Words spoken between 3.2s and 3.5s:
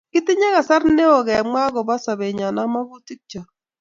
chok